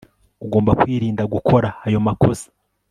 Ugomba 0.45 0.71
kwirinda 0.79 1.23
gukora 1.33 1.67
ayo 1.87 1.99
makosa 2.07 2.47